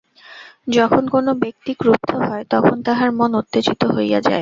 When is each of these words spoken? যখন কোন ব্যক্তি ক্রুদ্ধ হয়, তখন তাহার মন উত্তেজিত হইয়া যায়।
যখন 0.67 1.03
কোন 1.07 1.25
ব্যক্তি 1.43 1.71
ক্রুদ্ধ 1.73 2.09
হয়, 2.21 2.43
তখন 2.49 2.77
তাহার 2.85 3.09
মন 3.11 3.31
উত্তেজিত 3.41 3.81
হইয়া 3.95 4.19
যায়। 4.21 4.39